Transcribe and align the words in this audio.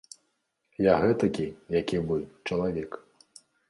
Я 0.85 0.95
гэтакі, 1.03 1.47
як 1.79 1.87
і 1.99 2.03
вы, 2.11 2.19
чалавек. 2.49 3.03